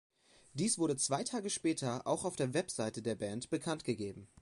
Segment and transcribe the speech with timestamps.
[0.55, 4.27] Dies wurde zwei Tage später auch auf der Website der Band bekannt gegeben.